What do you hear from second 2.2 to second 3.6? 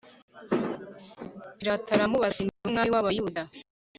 ati niwowe mwami wabayuda